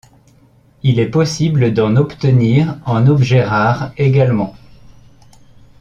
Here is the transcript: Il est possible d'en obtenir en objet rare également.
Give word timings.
Il 0.81 0.99
est 0.99 1.11
possible 1.11 1.75
d'en 1.75 1.95
obtenir 1.95 2.79
en 2.87 3.05
objet 3.05 3.43
rare 3.43 3.93
également. 3.97 4.55